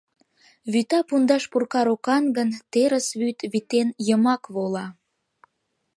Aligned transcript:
Вӱта 0.71 0.99
пундаш 1.07 1.43
пурка 1.51 1.81
рокан 1.87 2.23
гын, 2.37 2.49
терыс 2.71 3.07
вӱд, 3.19 3.39
витен, 3.51 3.87
йымак 4.07 4.43
вола. 4.53 4.85